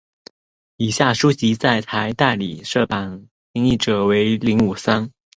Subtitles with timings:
[0.77, 5.11] 以下书籍在台代理版的译者皆为林武三。